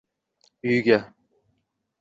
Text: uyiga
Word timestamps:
uyiga 0.63 0.97